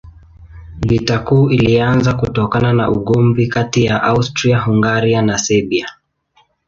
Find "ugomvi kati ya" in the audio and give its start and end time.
2.91-4.01